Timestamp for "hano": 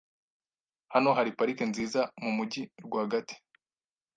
0.93-1.09